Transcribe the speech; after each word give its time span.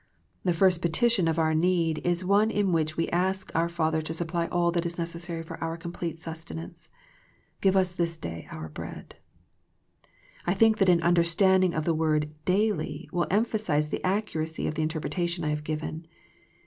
The 0.43 0.51
first 0.51 0.81
petition 0.81 1.27
of 1.27 1.37
our 1.37 1.53
need 1.53 1.99
is 2.03 2.25
one 2.25 2.49
in 2.49 2.71
which 2.71 2.97
we 2.97 3.07
ask 3.09 3.51
our 3.53 3.69
Father 3.69 4.01
to 4.01 4.13
supply 4.15 4.47
all 4.47 4.71
that 4.71 4.83
is 4.83 4.97
necessary 4.97 5.43
for 5.43 5.63
our 5.63 5.77
complete 5.77 6.17
sustenance" 6.17 6.89
Give 7.61 7.77
us 7.77 7.91
this 7.91 8.17
day 8.17 8.47
our 8.49 8.67
bread." 8.67 9.17
I 10.47 10.55
think 10.55 10.79
that 10.79 10.89
an 10.89 11.03
understanding 11.03 11.75
of 11.75 11.85
the 11.85 11.93
word" 11.93 12.31
daily" 12.45 13.09
will 13.13 13.27
emphasize 13.29 13.89
the 13.89 14.03
accuracy 14.03 14.65
of 14.65 14.73
the 14.73 14.81
in 14.81 14.89
terpretation 14.89 15.43
I 15.45 15.49
have 15.49 15.63
given. 15.63 16.07